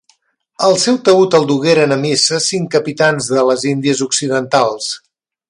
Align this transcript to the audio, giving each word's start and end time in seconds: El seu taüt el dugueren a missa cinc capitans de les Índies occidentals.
El 0.67 0.77
seu 0.83 0.95
taüt 1.09 1.37
el 1.39 1.45
dugueren 1.51 1.93
a 1.97 1.99
missa 2.05 2.41
cinc 2.47 2.73
capitans 2.77 3.29
de 3.35 3.45
les 3.51 3.67
Índies 3.75 4.03
occidentals. 4.09 4.91